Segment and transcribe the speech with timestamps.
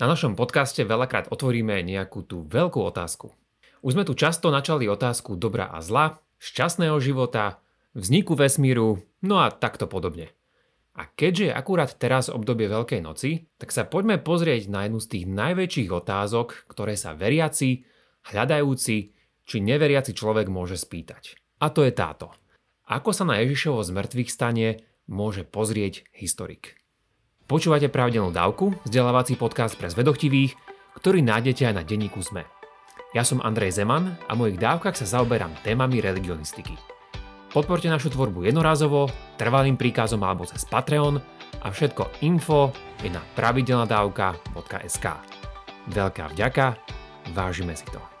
[0.00, 3.36] Na našom podcaste veľakrát otvoríme nejakú tú veľkú otázku.
[3.84, 7.60] Už sme tu často načali otázku dobra a zla, šťastného života,
[7.92, 10.32] vzniku vesmíru, no a takto podobne.
[10.96, 15.10] A keďže je akurát teraz obdobie Veľkej noci, tak sa poďme pozrieť na jednu z
[15.12, 17.84] tých najväčších otázok, ktoré sa veriaci,
[18.32, 18.96] hľadajúci
[19.44, 21.36] či neveriaci človek môže spýtať.
[21.60, 22.32] A to je táto.
[22.88, 26.79] Ako sa na Ježišovo zmrtvých stane môže pozrieť historik?
[27.50, 30.54] Počúvate pravidelnú dávku, vzdelávací podcast pre zvedochtivých,
[31.02, 32.46] ktorý nájdete aj na denníku ZME.
[33.10, 36.78] Ja som Andrej Zeman a v mojich dávkach sa zaoberám témami religionistiky.
[37.50, 41.18] Podporte našu tvorbu jednorázovo, trvalým príkazom alebo cez Patreon
[41.58, 42.70] a všetko info
[43.02, 45.06] je na pravidelnadavka.sk.
[45.90, 46.78] Veľká vďaka,
[47.34, 48.19] vážime si to.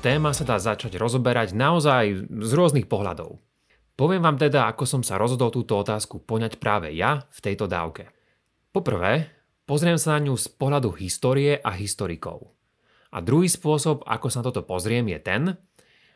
[0.00, 3.40] Téma sa dá začať rozoberať naozaj z rôznych pohľadov.
[3.96, 8.12] Poviem vám teda, ako som sa rozhodol túto otázku poňať práve ja v tejto dávke.
[8.70, 9.32] Poprvé,
[9.64, 12.52] pozriem sa na ňu z pohľadu histórie a historikov.
[13.08, 15.42] A druhý spôsob, ako sa na toto pozriem, je ten,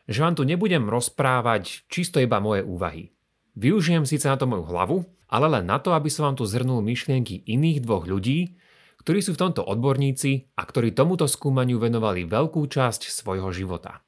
[0.04, 3.08] že vám tu nebudem rozprávať čisto iba moje úvahy.
[3.56, 4.96] Využijem síce na to moju hlavu,
[5.30, 8.60] ale len na to, aby som vám tu zhrnul myšlienky iných dvoch ľudí,
[9.00, 14.04] ktorí sú v tomto odborníci a ktorí tomuto skúmaniu venovali veľkú časť svojho života.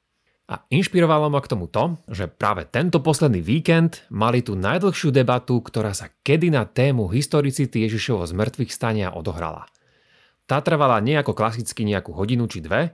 [0.53, 5.57] A inšpirovalo ma k tomu to, že práve tento posledný víkend mali tú najdlhšiu debatu,
[5.63, 9.65] ktorá sa kedy na tému historicity Ježišovo zmrtvých stania odohrala.
[10.45, 12.93] Tá trvala nie ako klasicky nejakú hodinu či dve,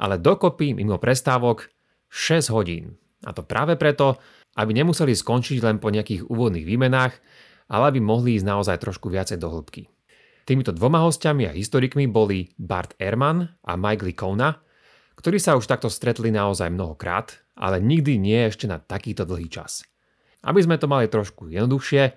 [0.00, 1.68] ale dokopy mimo prestávok
[2.10, 2.96] 6 hodín.
[3.22, 4.16] A to práve preto,
[4.56, 7.12] aby nemuseli skončiť len po nejakých úvodných výmenách,
[7.68, 9.92] ale aby mohli ísť naozaj trošku viacej do hĺbky.
[10.46, 14.54] Týmito dvoma hostiami a historikmi boli Bart Ehrman a Mike Likona,
[15.18, 19.82] ktorí sa už takto stretli naozaj mnohokrát, ale nikdy nie ešte na takýto dlhý čas.
[20.46, 22.14] Aby sme to mali trošku jednoduchšie,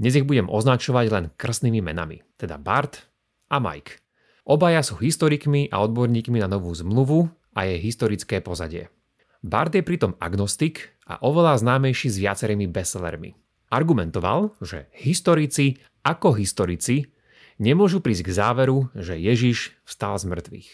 [0.00, 3.12] dnes ich budem označovať len krstnými menami, teda Bart
[3.52, 4.00] a Mike.
[4.48, 8.88] Obaja sú historikmi a odborníkmi na novú zmluvu a jej historické pozadie.
[9.44, 13.36] Bart je pritom agnostik a oveľa známejší s viacerými bestsellermi.
[13.68, 17.12] Argumentoval, že historici ako historici
[17.56, 20.70] nemôžu prísť k záveru, že Ježiš vstal z mŕtvych.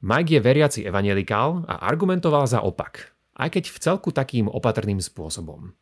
[0.00, 5.76] Mike je veriaci evangelikál a argumentoval za opak, aj keď v celku takým opatrným spôsobom.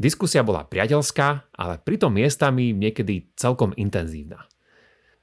[0.00, 4.46] Diskusia bola priateľská, ale pritom miestami niekedy celkom intenzívna.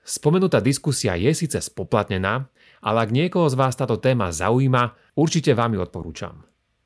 [0.08, 2.48] Spomenutá diskusia je síce spoplatnená,
[2.80, 6.46] ale ak niekoho z vás táto téma zaujíma, určite vám ju odporúčam.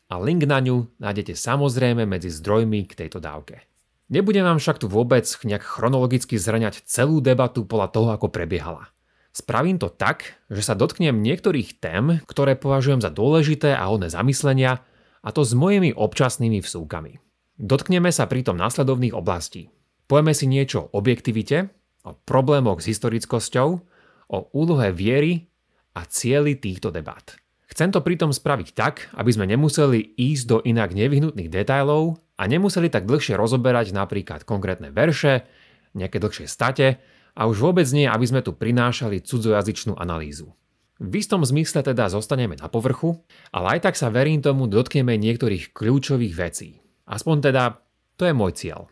[0.10, 3.71] A link na ňu nájdete samozrejme medzi zdrojmi k tejto dávke.
[4.12, 8.92] Nebudem vám však tu vôbec nejak chronologicky zraňať celú debatu podľa toho, ako prebiehala.
[9.32, 14.84] Spravím to tak, že sa dotknem niektorých tém, ktoré považujem za dôležité a hodné zamyslenia,
[15.24, 17.24] a to s mojimi občasnými vsúkami.
[17.56, 19.72] Dotkneme sa pritom následovných oblastí.
[20.12, 21.72] Povieme si niečo o objektivite,
[22.04, 23.70] o problémoch s historickosťou,
[24.28, 25.48] o úlohe viery
[25.96, 27.40] a cieli týchto debát.
[27.72, 32.90] Chcem to pritom spraviť tak, aby sme nemuseli ísť do inak nevyhnutných detailov a nemuseli
[32.90, 35.46] tak dlhšie rozoberať napríklad konkrétne verše,
[35.94, 36.98] nejaké dlhšie state
[37.38, 40.50] a už vôbec nie, aby sme tu prinášali cudzojazyčnú analýzu.
[40.98, 43.22] V istom zmysle teda zostaneme na povrchu,
[43.54, 46.82] ale aj tak sa verím tomu dotkneme niektorých kľúčových vecí.
[47.06, 47.78] Aspoň teda
[48.18, 48.90] to je môj cieľ.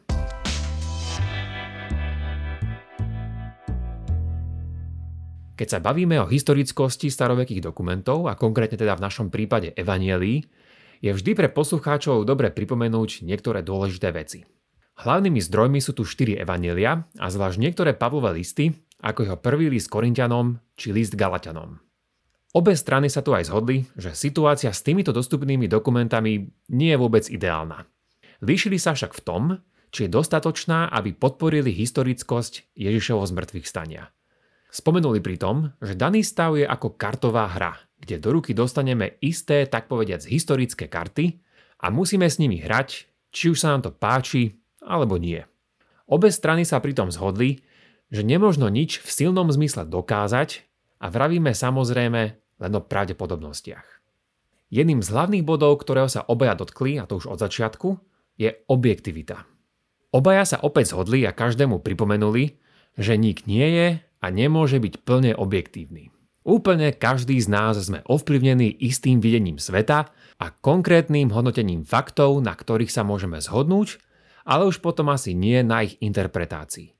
[5.57, 10.47] Keď sa bavíme o historickosti starovekých dokumentov a konkrétne teda v našom prípade evanielí,
[10.99, 14.43] je vždy pre poslucháčov dobre pripomenúť niektoré dôležité veci.
[14.99, 19.87] Hlavnými zdrojmi sú tu štyri evanielia a zvlášť niektoré Pavlové listy, ako jeho prvý list
[19.87, 21.79] Korintianom či list Galatianom.
[22.51, 27.23] Obe strany sa tu aj zhodli, že situácia s týmito dostupnými dokumentami nie je vôbec
[27.31, 27.87] ideálna.
[28.43, 29.43] Líšili sa však v tom,
[29.95, 34.11] či je dostatočná, aby podporili historickosť Ježišovo zmrtvých stania.
[34.69, 39.89] Spomenuli pritom, že daný stav je ako kartová hra, kde do ruky dostaneme isté, tak
[39.89, 41.41] povediac, historické karty
[41.81, 45.41] a musíme s nimi hrať, či už sa nám to páči, alebo nie.
[46.05, 47.65] Obe strany sa pritom zhodli,
[48.13, 50.65] že nemožno nič v silnom zmysle dokázať
[51.01, 52.21] a vravíme samozrejme
[52.61, 53.85] len o pravdepodobnostiach.
[54.69, 57.97] Jedným z hlavných bodov, ktorého sa obaja dotkli, a to už od začiatku,
[58.37, 59.49] je objektivita.
[60.13, 62.57] Obaja sa opäť zhodli a každému pripomenuli,
[62.97, 63.87] že nik nie je
[64.19, 66.11] a nemôže byť plne objektívny.
[66.47, 72.89] Úplne každý z nás sme ovplyvnení istým videním sveta a konkrétnym hodnotením faktov, na ktorých
[72.89, 73.99] sa môžeme zhodnúť,
[74.47, 76.95] ale už potom asi nie na ich interpretácii.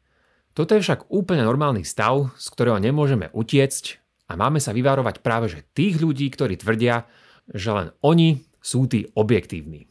[0.54, 5.50] Toto je však úplne normálny stav, z ktorého nemôžeme utiecť A máme sa vyvárovať práve
[5.50, 7.10] že tých ľudí, ktorí tvrdia,
[7.50, 9.90] že len oni sú tí objektívni.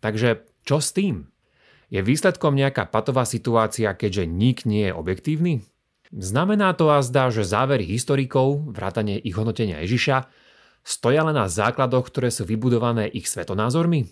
[0.00, 1.28] Takže čo s tým?
[1.92, 5.60] Je výsledkom nejaká patová situácia, keďže nik nie je objektívny?
[6.14, 10.30] Znamená to a zdá, že závery historikov, vrátane ich hodnotenia Ježiša,
[10.86, 14.06] stoja len na základoch, ktoré sú vybudované ich svetonázormi?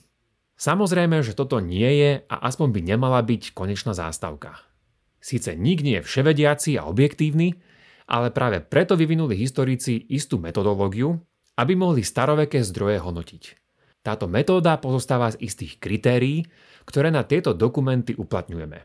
[0.54, 4.58] Samozrejme, že toto nie je a aspoň by nemala byť konečná zástavka.
[5.18, 7.58] Síce nik nie je vševediaci a objektívny,
[8.06, 11.16] ale práve preto vyvinuli historici istú metodológiu,
[11.56, 13.42] aby mohli staroveké zdroje hodnotiť.
[14.04, 16.44] Táto metóda pozostáva z istých kritérií,
[16.84, 18.84] ktoré na tieto dokumenty uplatňujeme.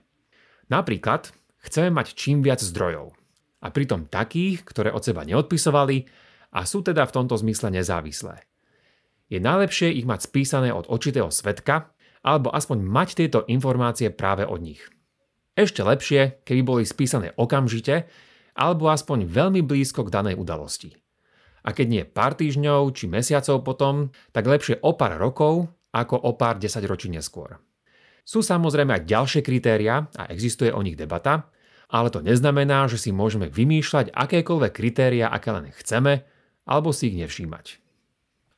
[0.72, 3.16] Napríklad chceme mať čím viac zdrojov.
[3.60, 6.08] A pritom takých, ktoré od seba neodpisovali
[6.56, 8.48] a sú teda v tomto zmysle nezávislé.
[9.30, 11.94] Je najlepšie ich mať spísané od očitého svetka,
[12.26, 14.82] alebo aspoň mať tieto informácie práve od nich.
[15.56, 18.10] Ešte lepšie, keby boli spísané okamžite,
[18.58, 20.96] alebo aspoň veľmi blízko k danej udalosti.
[21.64, 26.32] A keď nie pár týždňov či mesiacov potom, tak lepšie o pár rokov ako o
[26.36, 27.60] pár desaťročí neskôr.
[28.30, 31.50] Sú samozrejme aj ďalšie kritéria a existuje o nich debata,
[31.90, 36.30] ale to neznamená, že si môžeme vymýšľať akékoľvek kritéria, aké len chceme,
[36.70, 37.82] alebo si ich nevšímať.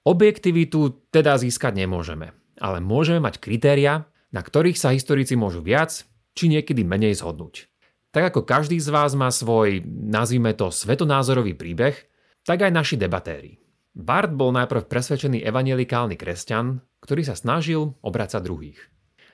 [0.03, 6.03] Objektivitu teda získať nemôžeme, ale môžeme mať kritéria, na ktorých sa historici môžu viac
[6.35, 7.71] či niekedy menej zhodnúť.
[8.11, 11.95] Tak ako každý z vás má svoj, nazvime to, svetonázorový príbeh,
[12.43, 13.63] tak aj naši debatéri.
[13.95, 18.90] Bart bol najprv presvedčený evangelikálny kresťan, ktorý sa snažil obracať druhých.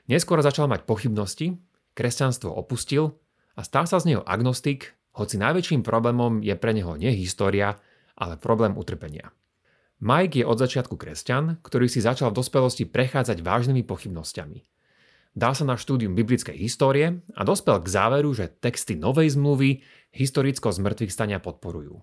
[0.07, 1.59] Neskôr začal mať pochybnosti,
[1.95, 3.19] kresťanstvo opustil
[3.59, 7.79] a stal sa z neho agnostik, hoci najväčším problémom je pre neho nie história,
[8.15, 9.35] ale problém utrpenia.
[9.99, 14.59] Mike je od začiatku kresťan, ktorý si začal v dospelosti prechádzať vážnymi pochybnosťami–
[15.37, 20.73] Dal sa na štúdium biblickej histórie a dospel k záveru, že texty Novej zmluvy historicko
[20.73, 22.01] zmrtvých stania podporujú.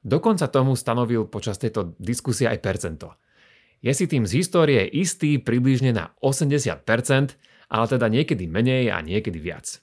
[0.00, 3.20] Dokonca tomu stanovil počas tejto diskusie aj percento.
[3.82, 6.86] Je si tým z histórie istý približne na 80%,
[7.66, 9.82] ale teda niekedy menej a niekedy viac.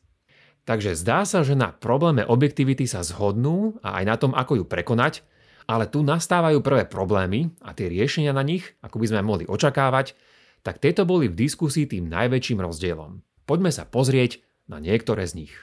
[0.64, 4.66] Takže zdá sa, že na probléme objektivity sa zhodnú a aj na tom, ako ju
[4.72, 5.28] prekonať,
[5.68, 10.16] ale tu nastávajú prvé problémy a tie riešenia na nich, ako by sme mohli očakávať,
[10.64, 13.20] tak tieto boli v diskusii tým najväčším rozdielom.
[13.44, 14.40] Poďme sa pozrieť
[14.72, 15.54] na niektoré z nich.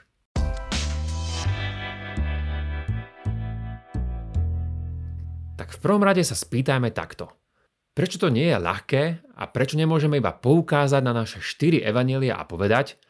[5.57, 7.46] Tak v prvom rade sa spýtajme takto.
[7.97, 12.45] Prečo to nie je ľahké a prečo nemôžeme iba poukázať na naše 4 evanelia a
[12.45, 13.01] povedať,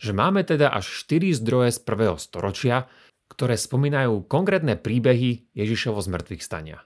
[0.00, 2.88] že máme teda až 4 zdroje z prvého storočia,
[3.28, 6.80] ktoré spomínajú konkrétne príbehy Ježišovo zmrtvých stania.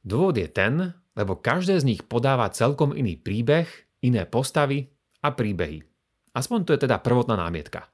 [0.00, 3.68] Dôvod je ten, lebo každé z nich podáva celkom iný príbeh,
[4.00, 4.88] iné postavy
[5.20, 5.84] a príbehy.
[6.32, 7.92] Aspoň to je teda prvotná námietka.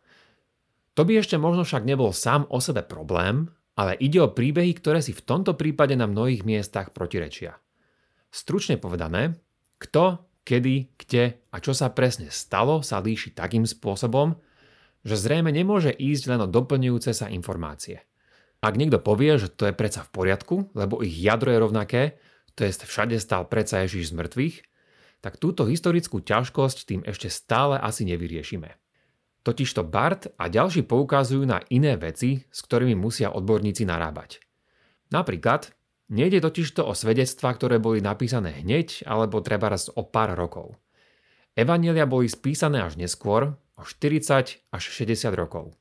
[0.95, 5.03] To by ešte možno však nebol sám o sebe problém, ale ide o príbehy, ktoré
[5.03, 7.59] si v tomto prípade na mnohých miestach protirečia.
[8.31, 9.39] Stručne povedané,
[9.77, 14.39] kto, kedy, kde a čo sa presne stalo, sa líši takým spôsobom,
[15.07, 18.03] že zrejme nemôže ísť len o doplňujúce sa informácie.
[18.65, 22.03] Ak niekto povie, že to je predsa v poriadku, lebo ich jadro je rovnaké,
[22.57, 24.57] to je všade stal predsa Ježiš z mŕtvych,
[25.21, 28.75] tak túto historickú ťažkosť tým ešte stále asi nevyriešime.
[29.47, 34.43] Totižto Bart a ďalší poukazujú na iné veci, s ktorými musia odborníci narábať.
[35.15, 35.71] Napríklad,
[36.13, 40.79] nejde totižto o svedectvá, ktoré boli napísané hneď alebo treba raz o pár rokov.
[41.57, 45.77] Evanelia boli spísané až neskôr, o 40 až 60 rokov.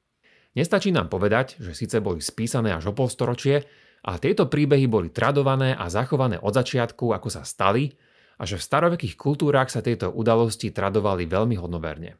[0.55, 3.67] Nestačí nám povedať, že síce boli spísané až o polstoročie,
[4.05, 7.97] a tieto príbehy boli tradované a zachované od začiatku, ako sa stali,
[8.37, 12.13] a že v starovekých kultúrach sa tieto udalosti tradovali veľmi hodnoverne.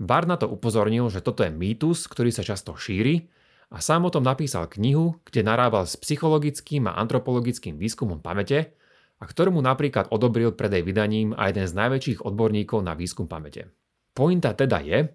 [0.00, 3.30] Bard na to upozornil, že toto je mýtus, ktorý sa často šíri
[3.70, 8.74] a sám o tom napísal knihu, kde narábal s psychologickým a antropologickým výskumom pamäte
[9.22, 13.30] a ktorú mu napríklad odobril pred jej vydaním aj jeden z najväčších odborníkov na výskum
[13.30, 13.70] pamäte.
[14.10, 15.06] Pointa teda je,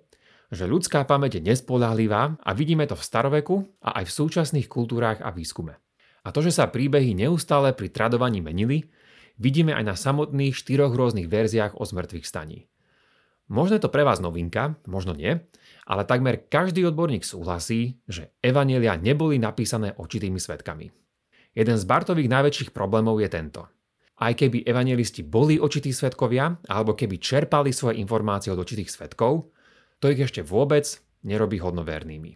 [0.55, 5.19] že ľudská pamäť je nespolahlivá a vidíme to v staroveku a aj v súčasných kultúrách
[5.19, 5.75] a výskume.
[6.25, 8.87] A to, že sa príbehy neustále pri tradovaní menili,
[9.35, 12.71] vidíme aj na samotných štyroch rôznych verziách o zmrtvých staní.
[13.45, 15.45] Možno je to pre vás novinka, možno nie,
[15.85, 20.89] ale takmer každý odborník súhlasí, že evanielia neboli napísané očitými svetkami.
[21.55, 23.61] Jeden z Bartových najväčších problémov je tento.
[24.15, 29.51] Aj keby evangelisti boli očití svetkovia, alebo keby čerpali svoje informácie od očitých svetkov,
[29.99, 30.83] to ich ešte vôbec
[31.23, 32.35] nerobí hodnovernými.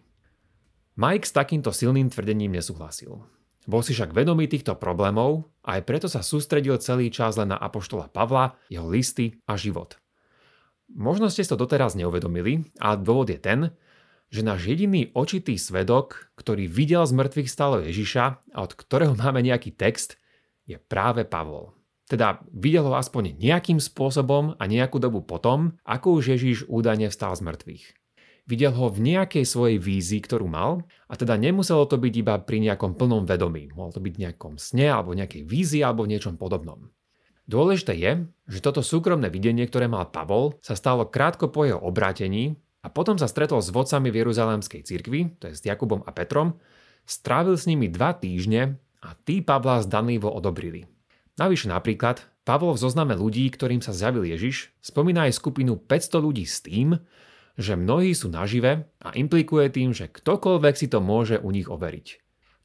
[1.00, 3.24] Mike s takýmto silným tvrdením nesúhlasil.
[3.68, 7.60] Bol si však vedomý týchto problémov a aj preto sa sústredil celý čas len na
[7.60, 9.99] apoštola Pavla, jeho listy a život.
[10.94, 13.60] Možno ste to doteraz neuvedomili, ale dôvod je ten,
[14.30, 19.42] že náš jediný očitý svedok, ktorý videl z mŕtvych stále Ježiša a od ktorého máme
[19.42, 20.18] nejaký text,
[20.70, 21.74] je práve Pavol.
[22.06, 27.34] Teda videl ho aspoň nejakým spôsobom a nejakú dobu potom, ako už Ježiš údajne vstal
[27.38, 27.84] z mŕtvych.
[28.50, 32.58] Videl ho v nejakej svojej vízii, ktorú mal, a teda nemuselo to byť iba pri
[32.66, 33.70] nejakom plnom vedomí.
[33.70, 36.90] Mohol to byť v nejakom sne, alebo nejakej vízii, alebo v niečom podobnom.
[37.50, 42.54] Dôležité je, že toto súkromné videnie, ktoré mal Pavol, sa stalo krátko po jeho obrátení
[42.86, 46.62] a potom sa stretol s vodcami v Jeruzalémskej cirkvi, to je s Jakubom a Petrom,
[47.02, 50.86] strávil s nimi dva týždne a tí Pavla zdanlivo odobrili.
[51.42, 56.46] Navyše napríklad, Pavol v zozname ľudí, ktorým sa zjavil Ježiš, spomína aj skupinu 500 ľudí
[56.46, 57.02] s tým,
[57.58, 62.06] že mnohí sú nažive a implikuje tým, že ktokoľvek si to môže u nich overiť.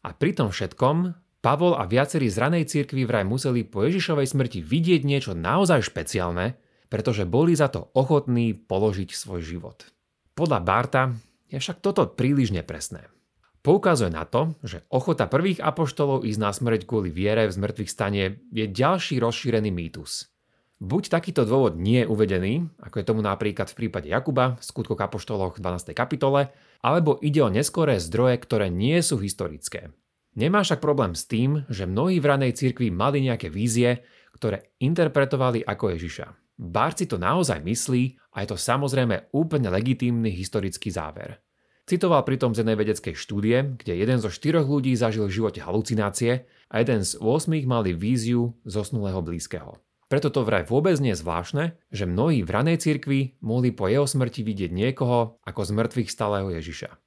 [0.05, 4.65] A pri tom všetkom Pavol a viacerí z ranej cirkvi vraj museli po Ježišovej smrti
[4.65, 6.57] vidieť niečo naozaj špeciálne,
[6.89, 9.85] pretože boli za to ochotní položiť svoj život.
[10.33, 11.13] Podľa Barta
[11.45, 13.13] je však toto príliš nepresné.
[13.61, 18.41] Poukazuje na to, že ochota prvých apoštolov ísť na smrť kvôli viere v zmrtvých stane
[18.49, 20.33] je ďalší rozšírený mýtus.
[20.81, 24.97] Buď takýto dôvod nie je uvedený, ako je tomu napríklad v prípade Jakuba v skutkoch
[24.97, 25.93] apoštoloch 12.
[25.93, 26.49] kapitole,
[26.81, 29.93] alebo ide o neskoré zdroje, ktoré nie sú historické.
[30.35, 34.03] Nemá však problém s tým, že mnohí v ranej cirkvi mali nejaké vízie,
[34.35, 36.27] ktoré interpretovali ako Ježiša.
[36.59, 41.39] Bárci to naozaj myslí a je to samozrejme úplne legitímny historický záver.
[41.87, 46.49] Citoval pritom z jednej vedeckej štúdie, kde jeden zo štyroch ľudí zažil v živote halucinácie
[46.67, 49.77] a jeden z 8 mali víziu zosnulého blízkeho.
[50.09, 54.09] Preto to vraj vôbec nie je zvláštne, že mnohí v ranej cirkvi mohli po jeho
[54.09, 57.04] smrti vidieť niekoho ako z mŕtvych stalého Ježiša.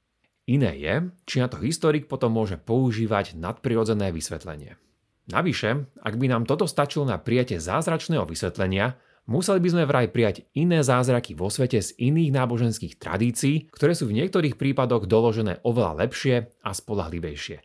[0.49, 0.95] Iné je,
[1.29, 4.81] či na to historik potom môže používať nadprirodzené vysvetlenie.
[5.29, 8.97] Navyše, ak by nám toto stačilo na prijatie zázračného vysvetlenia,
[9.29, 14.09] Museli by sme vraj prijať iné zázraky vo svete z iných náboženských tradícií, ktoré sú
[14.09, 17.61] v niektorých prípadoch doložené oveľa lepšie a spolahlivejšie.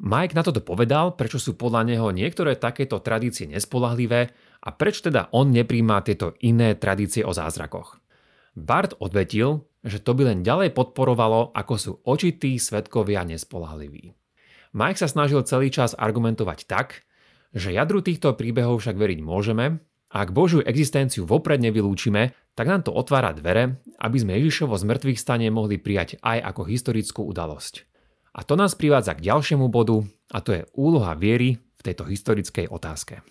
[0.00, 4.30] Mike na toto povedal, prečo sú podľa neho niektoré takéto tradície nespolahlivé
[4.62, 7.98] a prečo teda on nepríjma tieto iné tradície o zázrakoch.
[8.54, 14.12] Bart odvetil, že to by len ďalej podporovalo, ako sú očití svetkovia nespolahliví.
[14.76, 17.08] Mike sa snažil celý čas argumentovať tak,
[17.50, 22.90] že jadru týchto príbehov však veriť môžeme ak Božiu existenciu vopred nevylúčime, tak nám to
[22.90, 27.86] otvára dvere, aby sme Ježišovo z mŕtvych stane mohli prijať aj ako historickú udalosť.
[28.34, 30.02] A to nás privádza k ďalšiemu bodu,
[30.34, 33.22] a to je úloha viery v tejto historickej otázke.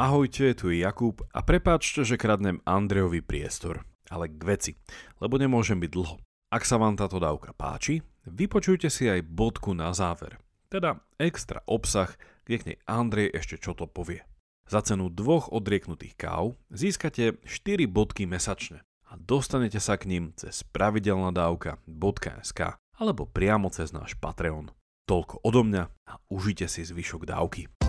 [0.00, 4.72] Ahojte, tu je Jakub a prepáčte, že kradnem Andrejovi priestor, ale k veci,
[5.20, 6.16] lebo nemôžem byť dlho.
[6.48, 10.40] Ak sa vám táto dávka páči, vypočujte si aj bodku na záver–
[10.70, 12.14] teda extra obsah,
[12.46, 14.22] kde k nej Andrej ešte čo to povie.
[14.70, 20.62] Za cenu dvoch odrieknutých káv získate 4 bodky mesačne a dostanete sa k ním cez
[20.70, 22.60] pravidelnadavka.sk
[23.02, 24.70] alebo priamo cez náš Patreon.
[25.10, 27.79] Toľko odo mňa a užite si zvyšok dávky.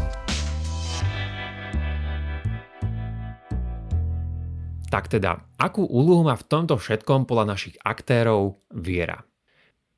[4.92, 9.24] Tak teda, akú úlohu má v tomto všetkom podľa našich aktérov viera?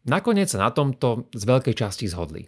[0.06, 2.46] Nakoniec sa na tomto z veľkej časti zhodli.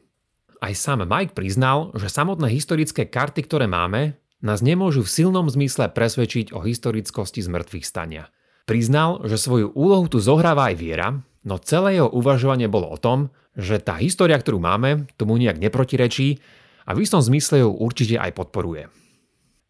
[0.62, 5.90] Aj sám Mike priznal, že samotné historické karty, ktoré máme, nás nemôžu v silnom zmysle
[5.90, 8.30] presvedčiť o historickosti zmrtvých stania.
[8.70, 13.34] Priznal, že svoju úlohu tu zohráva aj viera, no celé jeho uvažovanie bolo o tom,
[13.58, 16.38] že tá história, ktorú máme, tomu nejak neprotirečí
[16.86, 19.05] a v istom zmysle ju určite aj podporuje.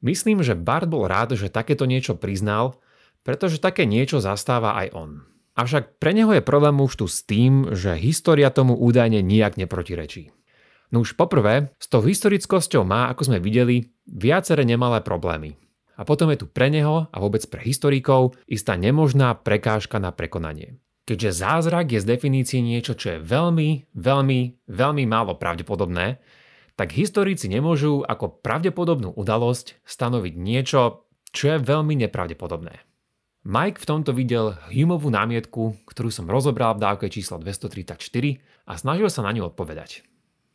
[0.06, 2.78] Myslím, že Bart bol rád, že takéto niečo priznal,
[3.26, 5.26] pretože také niečo zastáva aj on.
[5.58, 10.30] Avšak pre neho je problém už tu s tým, že história tomu údajne nijak neprotirečí.
[10.94, 15.58] No už poprvé, s tou historickosťou má, ako sme videli, viaceré nemalé problémy.
[15.98, 20.78] A potom je tu pre neho a vôbec pre historikov istá nemožná prekážka na prekonanie.
[21.10, 26.20] Keďže zázrak je z definície niečo, čo je veľmi, veľmi, veľmi málo pravdepodobné,
[26.76, 32.84] tak historici nemôžu ako pravdepodobnú udalosť stanoviť niečo, čo je veľmi nepravdepodobné.
[33.46, 38.02] Mike v tomto videl Humovú námietku, ktorú som rozobral v dávke číslo 234
[38.66, 40.02] a snažil sa na ňu odpovedať.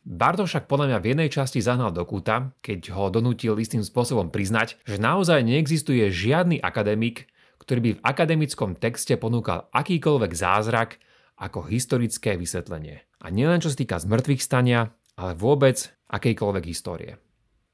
[0.01, 4.33] Bardo však podľa mňa v jednej časti zahnal do kúta, keď ho donútil istým spôsobom
[4.33, 7.29] priznať, že naozaj neexistuje žiadny akademik,
[7.61, 10.97] ktorý by v akademickom texte ponúkal akýkoľvek zázrak
[11.37, 13.05] ako historické vysvetlenie.
[13.21, 17.17] A nielen čo sa týka zmrtvých stania, ale vôbec akejkoľvek histórie.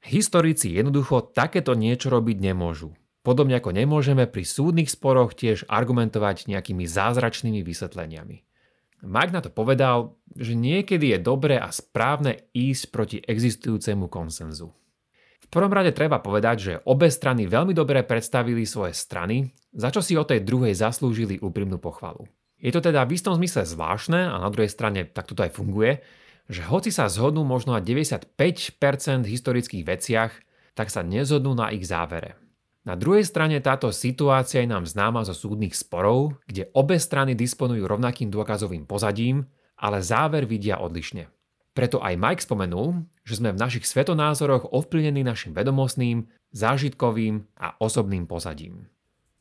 [0.06, 2.94] Historici jednoducho takéto niečo robiť nemôžu.
[3.26, 8.46] Podobne ako nemôžeme pri súdnych sporoch tiež argumentovať nejakými zázračnými vysvetleniami.
[9.02, 14.74] Mike na to povedal, že niekedy je dobré a správne ísť proti existujúcemu konsenzu.
[15.38, 20.02] V prvom rade treba povedať, že obe strany veľmi dobre predstavili svoje strany, za čo
[20.02, 22.26] si o tej druhej zaslúžili úprimnú pochvalu.
[22.58, 26.02] Je to teda v istom zmysle zvláštne a na druhej strane takto to aj funguje,
[26.48, 28.32] že hoci sa zhodnú možno na 95%
[29.28, 30.32] historických veciach,
[30.72, 32.40] tak sa nezhodnú na ich závere.
[32.88, 37.84] Na druhej strane táto situácia je nám známa zo súdnych sporov, kde obe strany disponujú
[37.84, 39.44] rovnakým dôkazovým pozadím,
[39.76, 41.28] ale záver vidia odlišne.
[41.76, 48.24] Preto aj Mike spomenul, že sme v našich svetonázoroch ovplyvnení našim vedomostným, zážitkovým a osobným
[48.24, 48.88] pozadím.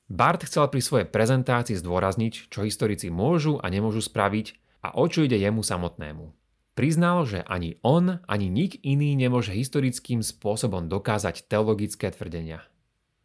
[0.06, 4.54] Bart chcel pri svojej prezentácii zdôrazniť, čo historici môžu a nemôžu spraviť
[4.86, 6.37] a o čo ide jemu samotnému.
[6.78, 12.62] Priznal, že ani on, ani nik iný nemôže historickým spôsobom dokázať teologické tvrdenia.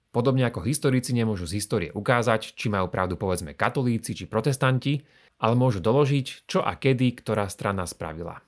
[0.08, 5.04] Podobne ako historici nemôžu z histórie ukázať, či majú pravdu povedzme katolíci či protestanti,
[5.36, 8.40] ale môžu doložiť, čo a kedy ktorá strana spravila.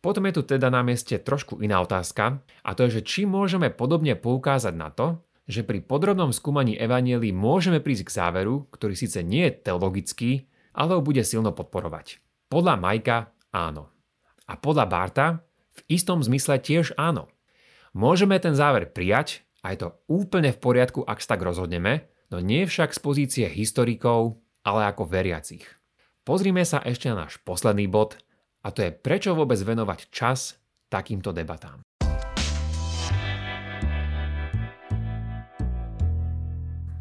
[0.00, 3.68] Potom je tu teda na mieste trošku iná otázka a to je, že či môžeme
[3.68, 9.20] podobne poukázať na to, že pri podrobnom skúmaní evanielí môžeme prísť k záveru, ktorý síce
[9.20, 12.24] nie je teologický, ale ho bude silno podporovať.
[12.48, 13.16] Podľa Majka
[13.52, 13.95] áno.
[14.46, 15.26] A podľa Barta
[15.74, 17.26] v istom zmysle tiež áno.
[17.90, 22.38] Môžeme ten záver prijať a je to úplne v poriadku, ak sa tak rozhodneme, no
[22.38, 25.66] nie však z pozície historikov, ale ako veriacich.
[26.22, 28.22] Pozrime sa ešte na náš posledný bod
[28.62, 30.54] a to je prečo vôbec venovať čas
[30.86, 31.82] takýmto debatám.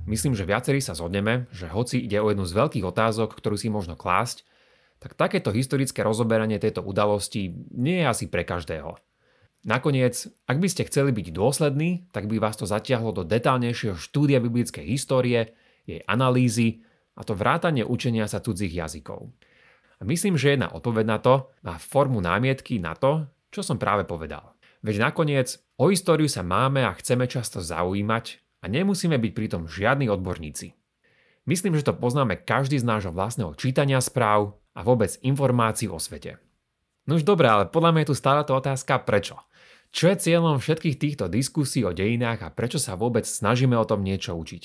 [0.05, 3.73] Myslím, že viacerí sa zhodneme, že hoci ide o jednu z veľkých otázok, ktorú si
[3.73, 4.45] možno klásť,
[4.99, 8.95] tak takéto historické rozoberanie tejto udalosti nie je asi pre každého.
[9.65, 14.37] Nakoniec, ak by ste chceli byť dôslední, tak by vás to zatiahlo do detálnejšieho štúdia
[14.37, 15.57] biblickej histórie,
[15.89, 16.85] jej analýzy
[17.17, 19.33] a to vrátanie učenia sa cudzích jazykov.
[19.97, 24.03] A myslím, že jedna odpoveď na to má formu námietky na to, čo som práve
[24.05, 24.53] povedal.
[24.85, 28.25] Veď nakoniec o históriu sa máme a chceme často zaujímať
[28.61, 30.77] a nemusíme byť pritom žiadni odborníci.
[31.49, 36.37] Myslím, že to poznáme každý z nášho vlastného čítania správ a vôbec informácií o svete.
[37.07, 39.39] No už dobré, ale podľa mňa je tu stále tá otázka prečo.
[39.95, 44.03] Čo je cieľom všetkých týchto diskusí o dejinách a prečo sa vôbec snažíme o tom
[44.03, 44.63] niečo učiť?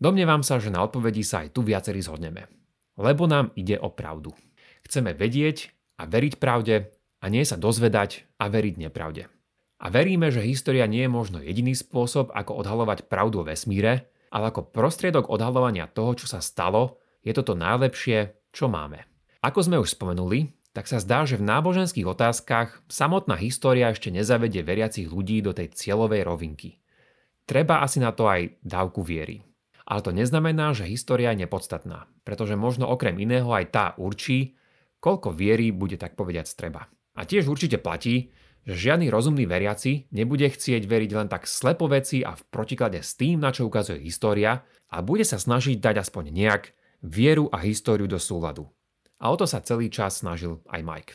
[0.00, 2.58] Domnievam sa, že na odpovedi sa aj tu viacerí zhodneme
[2.98, 4.34] lebo nám ide o pravdu.
[4.82, 5.70] Chceme vedieť
[6.02, 6.90] a veriť pravde
[7.22, 9.30] a nie sa dozvedať a veriť nepravde.
[9.78, 14.50] A veríme, že história nie je možno jediný spôsob, ako odhalovať pravdu o vesmíre, ale
[14.50, 19.06] ako prostriedok odhalovania toho, čo sa stalo, je toto najlepšie, čo máme.
[19.38, 24.66] Ako sme už spomenuli, tak sa zdá, že v náboženských otázkach samotná história ešte nezavedie
[24.66, 26.82] veriacich ľudí do tej cieľovej rovinky.
[27.46, 29.46] Treba asi na to aj dávku viery.
[29.88, 34.58] Ale to neznamená, že história je nepodstatná, pretože možno okrem iného aj tá určí,
[35.00, 36.90] koľko viery bude tak povediať treba.
[37.16, 38.34] A tiež určite platí,
[38.68, 43.16] že žiadny rozumný veriaci nebude chcieť veriť len tak slepo veci a v protiklade s
[43.16, 44.60] tým, na čo ukazuje história
[44.92, 46.62] a bude sa snažiť dať aspoň nejak
[47.00, 48.68] vieru a históriu do súladu.
[49.18, 51.12] A o to sa celý čas snažil aj Mike.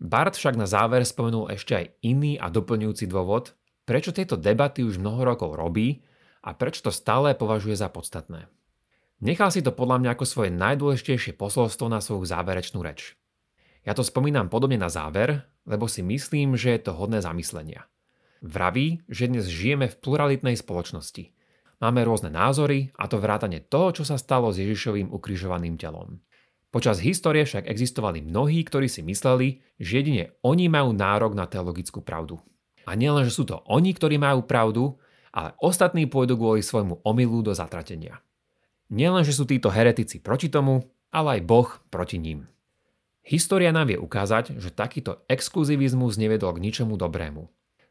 [0.00, 3.52] Bart však na záver spomenul ešte aj iný a doplňujúci dôvod,
[3.84, 6.00] prečo tieto debaty už mnoho rokov robí
[6.40, 8.48] a prečo to stále považuje za podstatné.
[9.20, 13.20] Nechal si to podľa mňa ako svoje najdôležitejšie posolstvo na svoju záverečnú reč.
[13.84, 17.84] Ja to spomínam podobne na záver, lebo si myslím, že je to hodné zamyslenia.
[18.40, 21.36] Vraví, že dnes žijeme v pluralitnej spoločnosti.
[21.84, 26.24] Máme rôzne názory a to vrátane toho, čo sa stalo s Ježišovým ukrižovaným telom.
[26.70, 31.98] Počas histórie však existovali mnohí, ktorí si mysleli, že jedine oni majú nárok na teologickú
[31.98, 32.38] pravdu.
[32.86, 34.94] A nielen, že sú to oni, ktorí majú pravdu,
[35.34, 38.22] ale ostatní pôjdu kvôli svojmu omylu do zatratenia.
[38.90, 42.46] Nielen, že sú títo heretici proti tomu, ale aj Boh proti ním.
[43.26, 47.50] História nám vie ukázať, že takýto exkluzivizmus nevedol k ničomu dobrému.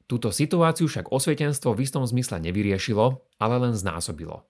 [0.10, 4.50] Túto situáciu však osvietenstvo v istom zmysle nevyriešilo, ale len znásobilo.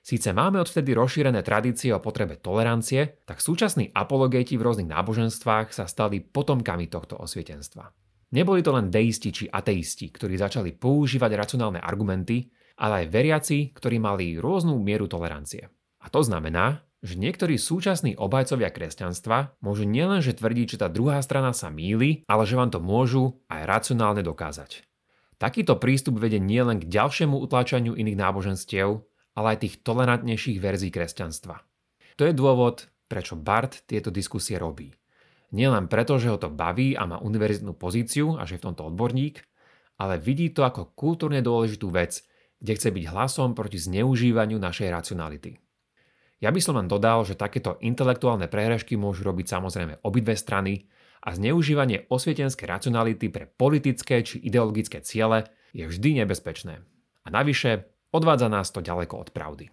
[0.00, 5.84] Síce máme odvtedy rozšírené tradície o potrebe tolerancie, tak súčasní apologéti v rôznych náboženstvách sa
[5.84, 7.92] stali potomkami tohto osvietenstva.
[8.32, 13.96] Neboli to len deisti či ateisti, ktorí začali používať racionálne argumenty, ale aj veriaci, ktorí
[13.96, 15.68] mali rôznu mieru tolerancie.
[16.04, 21.54] A to znamená, že niektorí súčasní obajcovia kresťanstva môžu nielenže tvrdiť, že tá druhá strana
[21.54, 24.82] sa míli, ale že vám to môžu aj racionálne dokázať.
[25.38, 29.06] Takýto prístup vedie nielen k ďalšiemu utláčaniu iných náboženstiev,
[29.38, 31.62] ale aj tých tolerantnejších verzií kresťanstva.
[32.18, 34.90] To je dôvod, prečo Bart tieto diskusie robí.
[35.54, 38.90] Nielen preto, že ho to baví a má univerzitnú pozíciu a že je v tomto
[38.90, 39.46] odborník,
[40.02, 42.26] ale vidí to ako kultúrne dôležitú vec,
[42.58, 45.62] kde chce byť hlasom proti zneužívaniu našej racionality.
[46.42, 50.86] Ja by som len dodal, že takéto intelektuálne prehrešky môžu robiť samozrejme obidve strany
[51.22, 56.78] a zneužívanie osvietenskej racionality pre politické či ideologické ciele je vždy nebezpečné.
[57.26, 59.68] A navyše, odvádza nás to ďaleko od pravdy.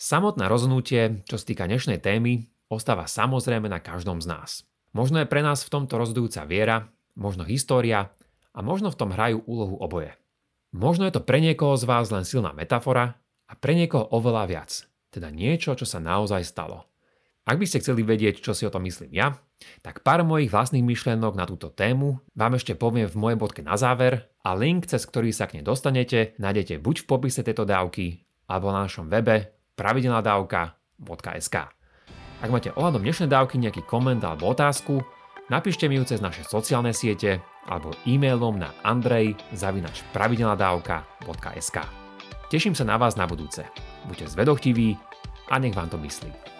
[0.00, 4.50] Samotné rozhodnutie, čo sa týka dnešnej témy, ostáva samozrejme na každom z nás.
[4.96, 8.10] Možno je pre nás v tomto rozhodujúca viera, možno história
[8.50, 10.16] a možno v tom hrajú úlohu oboje.
[10.70, 13.18] Možno je to pre niekoho z vás len silná metafora
[13.50, 14.70] a pre niekoho oveľa viac,
[15.10, 16.86] teda niečo, čo sa naozaj stalo.
[17.44, 19.34] Ak by ste chceli vedieť, čo si o tom myslím ja,
[19.80, 23.76] tak pár mojich vlastných myšlienok na túto tému vám ešte poviem v mojej bodke na
[23.76, 28.24] záver a link, cez ktorý sa k nej dostanete, nájdete buď v popise tejto dávky,
[28.48, 31.56] alebo na našom webe pravidelnadavka.sk.
[32.40, 35.04] Ak máte ohľadom dnešnej dávky nejaký koment alebo otázku,
[35.52, 41.78] napíšte mi ju cez naše sociálne siete alebo e-mailom na andrej.pravidelnadavka.sk.
[42.50, 43.62] Teším sa na vás na budúce.
[44.08, 44.96] Buďte zvedochtiví
[45.52, 46.59] a nech vám to myslí.